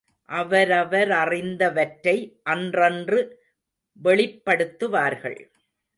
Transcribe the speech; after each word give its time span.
அவரவரறிந்தவற்றை 0.29 2.15
அன்றன்று 2.49 3.19
வெளிப்படுத்துவார்கள். 4.01 5.39